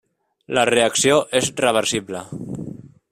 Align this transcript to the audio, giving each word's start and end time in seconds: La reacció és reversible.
La 0.57 0.63
reacció 0.69 1.19
és 1.41 1.51
reversible. 1.67 2.23